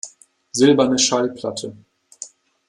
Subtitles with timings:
[0.51, 1.77] Silberne Schallplatte